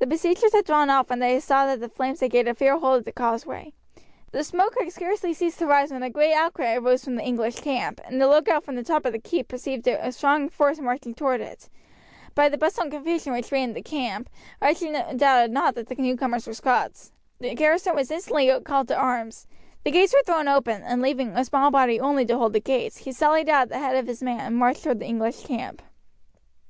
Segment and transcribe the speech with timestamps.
[0.00, 2.76] The besiegers had drawn off when they saw that the flames had gained a fair
[2.76, 3.72] hold of the causeway.
[4.32, 7.56] The smoke had scarcely ceased to rise when a great outcry arose from the English
[7.62, 11.14] camp, and the lookout from the top of the keep perceived a strong force marching
[11.14, 11.70] toward it.
[12.34, 14.28] By the bustle and confusion which reigned in the camp
[14.60, 17.10] Archie doubted not that the newcomers were Scots.
[17.38, 19.46] The garrison were instantly called to arms.
[19.84, 22.98] The gates were thrown open, and leaving a small body only to hold the gates,
[22.98, 25.80] he sallied out at the head of his men and marched toward the English camp.